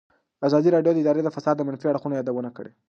ازادي 0.47 0.69
راډیو 0.75 0.93
د 0.95 0.97
اداري 1.01 1.21
فساد 1.37 1.55
د 1.57 1.61
منفي 1.67 1.85
اړخونو 1.89 2.17
یادونه 2.19 2.49
کړې. 2.57 2.71